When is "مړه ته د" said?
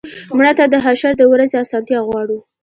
0.37-0.75